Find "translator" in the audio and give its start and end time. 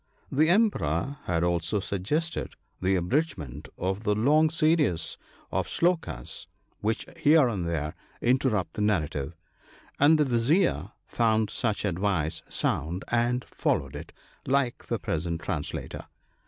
15.41-16.05